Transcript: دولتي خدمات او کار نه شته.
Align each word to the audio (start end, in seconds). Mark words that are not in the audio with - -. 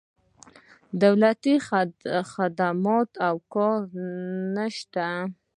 دولتي 1.03 1.53
خدمات 2.33 3.09
او 3.27 3.35
کار 3.53 3.81
نه 4.55 4.65
شته. 4.77 5.05